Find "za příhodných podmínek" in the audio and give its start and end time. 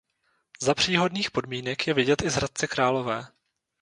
0.61-1.87